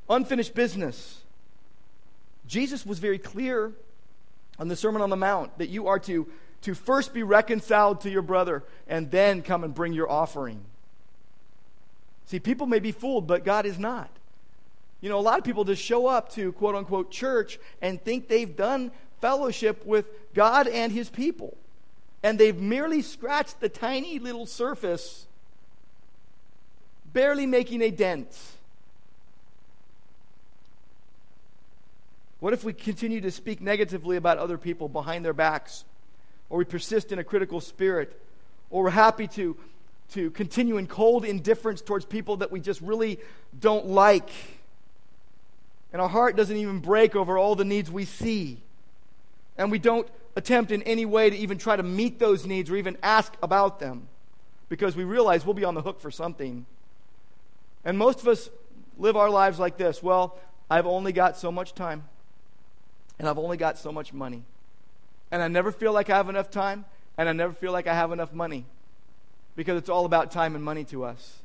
[0.08, 1.22] Unfinished business.
[2.46, 3.72] Jesus was very clear
[4.58, 6.26] on the Sermon on the Mount that you are to,
[6.62, 10.60] to first be reconciled to your brother and then come and bring your offering.
[12.26, 14.10] See, people may be fooled, but God is not.
[15.00, 18.28] You know, a lot of people just show up to quote unquote church and think
[18.28, 18.90] they've done
[19.20, 21.56] fellowship with God and his people.
[22.22, 25.26] And they've merely scratched the tiny little surface,
[27.12, 28.36] barely making a dent.
[32.40, 35.84] What if we continue to speak negatively about other people behind their backs?
[36.50, 38.20] Or we persist in a critical spirit?
[38.70, 39.56] Or we're happy to,
[40.12, 43.18] to continue in cold indifference towards people that we just really
[43.58, 44.30] don't like?
[45.92, 48.58] And our heart doesn't even break over all the needs we see.
[49.56, 52.76] And we don't attempt in any way to even try to meet those needs or
[52.76, 54.08] even ask about them
[54.68, 56.66] because we realize we'll be on the hook for something.
[57.84, 58.50] And most of us
[58.98, 60.38] live our lives like this well,
[60.70, 62.04] I've only got so much time
[63.18, 64.44] and I've only got so much money.
[65.30, 66.84] And I never feel like I have enough time,
[67.16, 68.64] and I never feel like I have enough money
[69.56, 71.38] because it's all about time and money to us.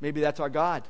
[0.00, 0.82] Maybe that's our God.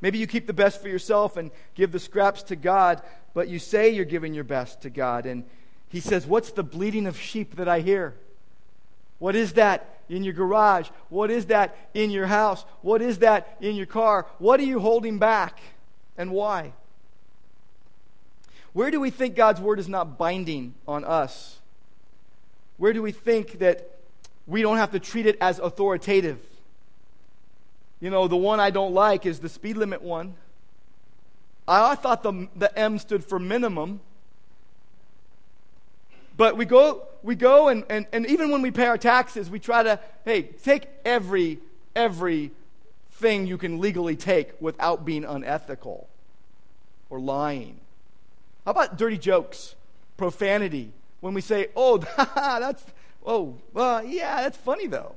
[0.00, 3.02] Maybe you keep the best for yourself and give the scraps to God,
[3.34, 5.26] but you say you're giving your best to God.
[5.26, 5.44] And
[5.88, 8.14] He says, What's the bleating of sheep that I hear?
[9.18, 10.88] What is that in your garage?
[11.08, 12.64] What is that in your house?
[12.82, 14.26] What is that in your car?
[14.38, 15.58] What are you holding back
[16.16, 16.72] and why?
[18.76, 21.60] Where do we think God's word is not binding on us?
[22.76, 23.90] Where do we think that
[24.46, 26.38] we don't have to treat it as authoritative?
[28.00, 30.34] You know, the one I don't like is the speed limit one.
[31.66, 34.00] I, thought the, the M stood for minimum.
[36.36, 39.58] But we go, we go and, and, and even when we pay our taxes, we
[39.58, 41.60] try to, hey, take every,
[41.94, 42.50] every
[43.12, 46.10] thing you can legally take without being unethical
[47.08, 47.80] or lying.
[48.66, 49.76] How about dirty jokes,
[50.16, 50.92] profanity?
[51.20, 51.98] When we say, oh,
[52.34, 52.84] that's,
[53.24, 55.14] oh, well, yeah, that's funny though.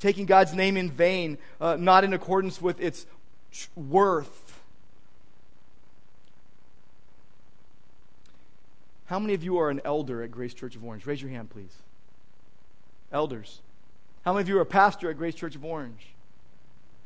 [0.00, 3.06] Taking God's name in vain, uh, not in accordance with its
[3.76, 4.60] worth.
[9.06, 11.04] How many of you are an elder at Grace Church of Orange?
[11.04, 11.74] Raise your hand, please.
[13.12, 13.60] Elders.
[14.24, 16.08] How many of you are a pastor at Grace Church of Orange?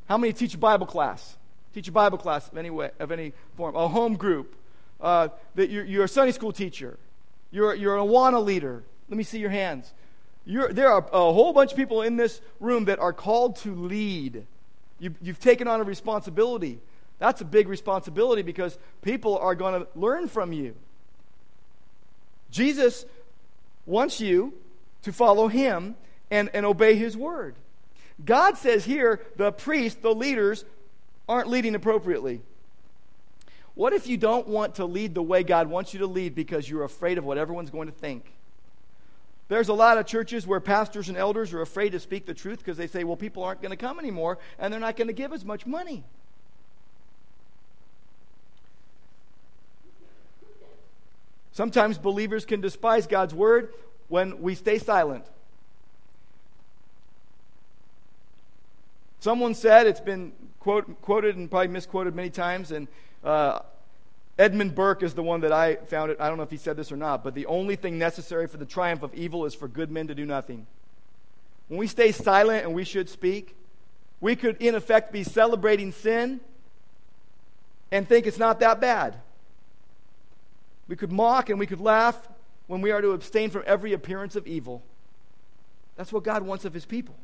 [0.08, 1.36] How many teach Bible class?
[1.74, 3.74] Teach a Bible class of any way, of any form.
[3.76, 4.56] A home group.
[5.00, 6.96] Uh, that you're, you're, a Sunday school teacher.
[7.50, 8.84] You're, you're an Awana leader.
[9.08, 9.92] Let me see your hands.
[10.44, 13.74] You're, there are a whole bunch of people in this room that are called to
[13.74, 14.46] lead.
[15.00, 16.78] You, you've taken on a responsibility.
[17.18, 20.74] That's a big responsibility because people are going to learn from you.
[22.50, 23.04] Jesus
[23.86, 24.52] wants you
[25.02, 25.96] to follow him
[26.30, 27.54] and, and obey his word.
[28.24, 30.64] God says here the priests, the leaders,
[31.28, 32.40] aren't leading appropriately.
[33.74, 36.68] What if you don't want to lead the way God wants you to lead because
[36.68, 38.32] you're afraid of what everyone's going to think?
[39.48, 42.58] There's a lot of churches where pastors and elders are afraid to speak the truth
[42.58, 45.14] because they say, well, people aren't going to come anymore and they're not going to
[45.14, 46.04] give as much money.
[51.52, 53.74] Sometimes believers can despise God's word
[54.08, 55.26] when we stay silent.
[59.20, 60.32] Someone said, it's been
[60.62, 62.86] quote, quoted and probably misquoted many times, and
[63.24, 63.58] uh,
[64.38, 66.18] Edmund Burke is the one that I found it.
[66.20, 68.58] I don't know if he said this or not, but the only thing necessary for
[68.58, 70.66] the triumph of evil is for good men to do nothing.
[71.66, 73.56] When we stay silent and we should speak,
[74.20, 76.40] we could, in effect, be celebrating sin
[77.90, 79.16] and think it's not that bad.
[80.86, 82.28] We could mock and we could laugh
[82.68, 84.82] when we are to abstain from every appearance of evil.
[85.96, 87.16] That's what God wants of his people.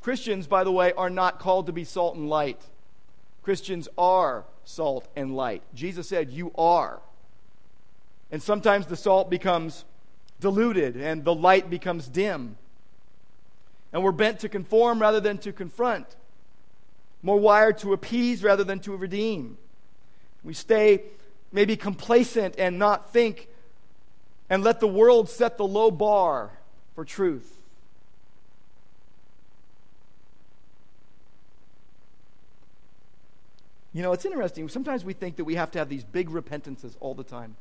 [0.00, 2.60] Christians, by the way, are not called to be salt and light.
[3.42, 5.62] Christians are salt and light.
[5.74, 7.00] Jesus said, You are.
[8.30, 9.84] And sometimes the salt becomes
[10.40, 12.56] diluted and the light becomes dim.
[13.92, 16.06] And we're bent to conform rather than to confront,
[17.22, 19.58] more wired to appease rather than to redeem.
[20.44, 21.02] We stay
[21.52, 23.48] maybe complacent and not think
[24.48, 26.52] and let the world set the low bar
[26.94, 27.59] for truth.
[33.92, 34.68] You know, it's interesting.
[34.68, 37.56] Sometimes we think that we have to have these big repentances all the time.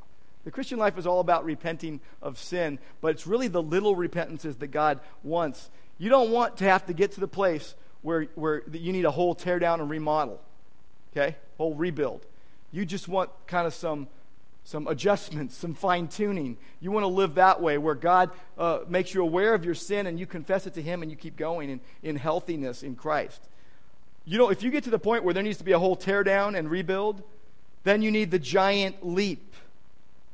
[0.45, 4.55] The Christian life is all about repenting of sin, but it's really the little repentances
[4.57, 5.69] that God wants.
[5.97, 9.11] You don't want to have to get to the place where, where you need a
[9.11, 10.39] whole tear down and remodel,
[11.11, 11.35] okay?
[11.57, 12.25] Whole rebuild.
[12.71, 14.07] You just want kind of some,
[14.63, 16.57] some adjustments, some fine tuning.
[16.79, 20.07] You want to live that way where God uh, makes you aware of your sin
[20.07, 23.41] and you confess it to Him and you keep going in, in healthiness in Christ.
[24.25, 25.97] You know, if you get to the point where there needs to be a whole
[25.97, 27.23] teardown and rebuild,
[27.83, 29.53] then you need the giant leap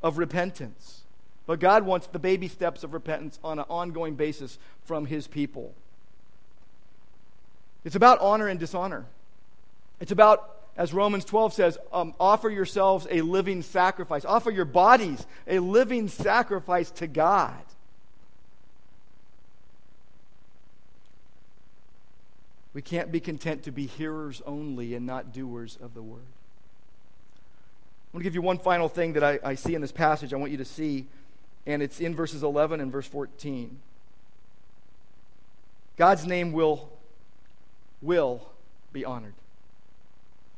[0.02, 1.02] of repentance.
[1.46, 5.74] But God wants the baby steps of repentance on an ongoing basis from His people.
[7.84, 9.06] It's about honor and dishonor.
[10.00, 14.24] It's about, as Romans 12 says, um, offer yourselves a living sacrifice.
[14.24, 17.54] Offer your bodies a living sacrifice to God.
[22.76, 26.20] We can't be content to be hearers only and not doers of the word.
[26.20, 30.34] I want to give you one final thing that I, I see in this passage
[30.34, 31.06] I want you to see,
[31.64, 33.78] and it's in verses 11 and verse 14.
[35.96, 36.90] God's name will,
[38.02, 38.46] will
[38.92, 39.32] be honored.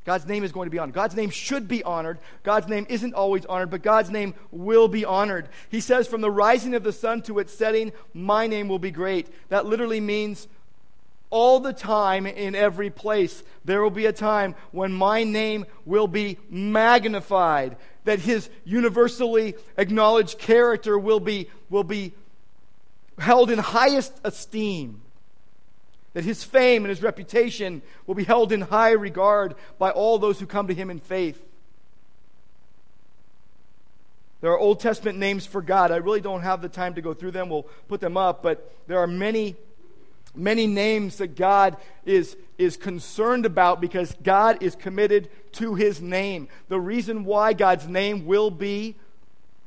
[0.05, 0.97] God's name is going to be honored.
[0.97, 2.19] God's name should be honored.
[2.43, 5.49] God's name isn't always honored, but God's name will be honored.
[5.69, 8.91] He says, From the rising of the sun to its setting, my name will be
[8.91, 9.29] great.
[9.51, 10.49] That literally means
[11.31, 13.43] all the time in every place.
[13.65, 20.39] There will be a time when my name will be magnified, that his universally acknowledged
[20.39, 22.13] character will be, will be
[23.19, 25.03] held in highest esteem,
[26.15, 30.41] that his fame and his reputation will be held in high regard by all those
[30.41, 31.45] who come to him in faith.
[34.41, 35.91] There are Old Testament names for God.
[35.91, 37.49] I really don't have the time to go through them.
[37.49, 39.57] We'll put them up, but there are many
[40.39, 46.49] many names that God is, is concerned about because God is committed to his name.
[46.69, 48.97] The reason why God's name will be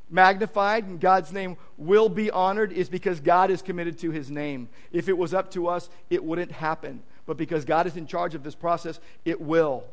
[0.09, 4.69] magnified and God's name will be honored is because God is committed to his name.
[4.91, 7.01] If it was up to us, it wouldn't happen.
[7.25, 9.85] But because God is in charge of this process, it will.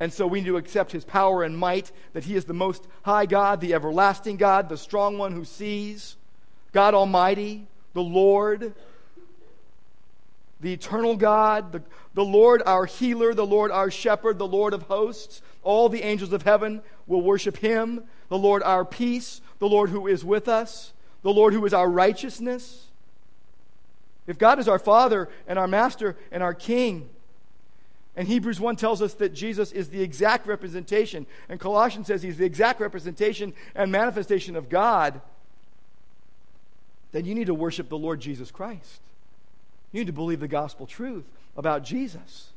[0.00, 2.88] And so we need to accept his power and might, that he is the most
[3.02, 6.16] high God, the everlasting God, the strong one who sees,
[6.72, 8.74] God Almighty, the Lord,
[10.60, 11.82] the eternal God, the,
[12.14, 15.42] the Lord our healer, the Lord our shepherd, the Lord of hosts.
[15.62, 18.04] All the angels of heaven will worship him.
[18.28, 20.92] The Lord our peace, the Lord who is with us,
[21.22, 22.86] the Lord who is our righteousness.
[24.26, 27.08] If God is our Father and our Master and our King,
[28.14, 32.36] and Hebrews 1 tells us that Jesus is the exact representation, and Colossians says he's
[32.36, 35.20] the exact representation and manifestation of God,
[37.12, 39.00] then you need to worship the Lord Jesus Christ.
[39.92, 41.24] You need to believe the gospel truth
[41.56, 42.50] about Jesus.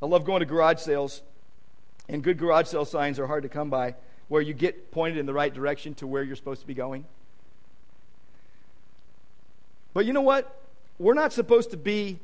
[0.00, 1.22] I love going to garage sales,
[2.08, 3.94] and good garage sale signs are hard to come by
[4.28, 7.04] where you get pointed in the right direction to where you're supposed to be going.
[9.94, 10.60] But you know what?
[10.98, 12.18] We're not supposed to be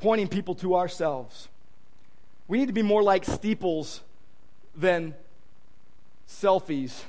[0.00, 1.48] pointing people to ourselves.
[2.48, 4.02] We need to be more like steeples
[4.74, 5.14] than
[6.28, 7.04] selfies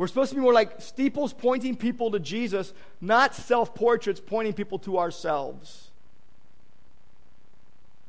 [0.00, 2.72] we're supposed to be more like steeples pointing people to Jesus,
[3.02, 5.90] not self portraits pointing people to ourselves.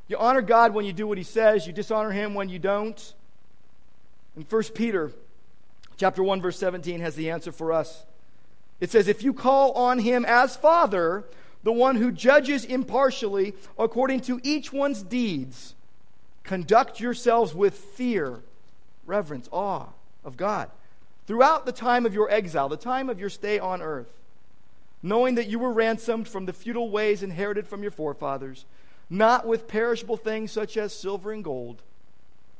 [0.07, 3.13] You honor God when you do what he says, you dishonor him when you don't.
[4.37, 5.11] And 1 Peter
[5.97, 8.05] chapter 1 verse 17 has the answer for us.
[8.79, 11.25] It says if you call on him as Father,
[11.61, 15.75] the one who judges impartially according to each one's deeds,
[16.43, 18.39] conduct yourselves with fear,
[19.05, 19.87] reverence, awe
[20.23, 20.71] of God
[21.27, 24.11] throughout the time of your exile, the time of your stay on earth,
[25.03, 28.65] knowing that you were ransomed from the futile ways inherited from your forefathers,
[29.09, 31.81] not with perishable things such as silver and gold,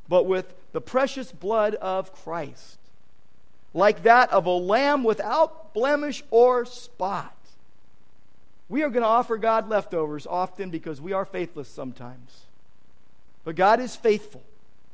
[0.07, 2.78] but with the precious blood of Christ,
[3.74, 7.36] like that of a lamb without blemish or spot.
[8.68, 12.45] We are going to offer God leftovers often because we are faithless sometimes.
[13.43, 14.43] But God is faithful.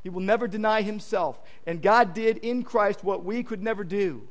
[0.08, 1.38] He will never deny himself.
[1.66, 4.26] And God did in Christ what we could never do.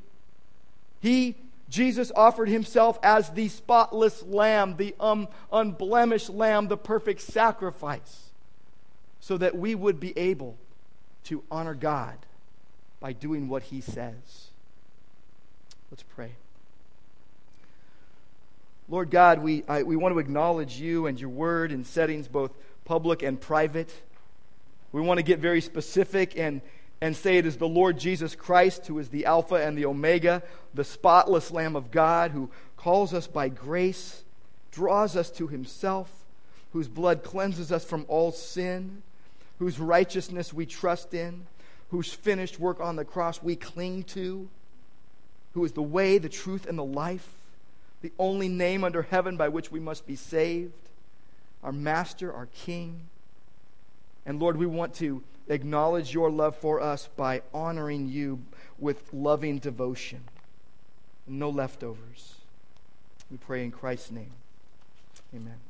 [1.01, 1.35] He,
[1.69, 8.31] Jesus, offered himself as the spotless lamb, the um, unblemished lamb, the perfect sacrifice,
[9.19, 10.57] so that we would be able
[11.25, 12.17] to honor God
[12.99, 14.47] by doing what he says.
[15.91, 16.31] Let's pray.
[18.89, 22.49] Lord God, we, I, we want to acknowledge you and your word in settings both
[22.83, 23.93] public and private.
[24.91, 26.61] We want to get very specific and,
[27.01, 30.43] and say it is the Lord Jesus Christ who is the Alpha and the Omega,
[30.73, 34.23] the spotless Lamb of God who calls us by grace,
[34.71, 36.09] draws us to himself,
[36.71, 39.01] whose blood cleanses us from all sin,
[39.59, 41.47] whose righteousness we trust in,
[41.89, 44.47] whose finished work on the cross we cling to,
[45.53, 47.27] who is the way, the truth, and the life,
[48.01, 50.73] the only name under heaven by which we must be saved,
[51.63, 53.07] our Master, our King
[54.27, 58.43] and Lord, we want to acknowledge your love for us by honoring you
[58.77, 60.19] with loving devotion.
[61.25, 62.35] No leftovers.
[63.31, 64.33] We pray in Christ's name.
[65.33, 65.66] Amen.